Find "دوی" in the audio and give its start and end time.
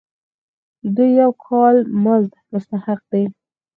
0.95-1.11